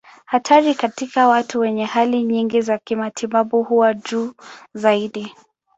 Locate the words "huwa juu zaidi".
3.63-5.35